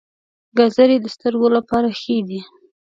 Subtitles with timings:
[0.57, 2.39] ګازرې د سترګو لپاره ښې دي